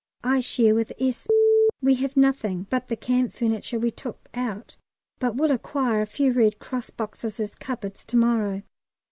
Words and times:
I 0.23 0.39
share 0.39 0.73
with 0.73 0.91
S. 0.99 1.27
We 1.79 1.93
have 1.97 2.17
nothing 2.17 2.65
but 2.71 2.87
the 2.87 2.95
camp 2.95 3.33
furniture 3.33 3.77
we 3.77 3.91
took 3.91 4.29
out, 4.33 4.75
but 5.19 5.35
will 5.35 5.51
acquire 5.51 6.01
a 6.01 6.07
few 6.07 6.31
Red 6.33 6.57
Cross 6.57 6.89
boxes 6.89 7.39
as 7.39 7.53
cupboards 7.53 8.03
to 8.05 8.17
morrow. 8.17 8.63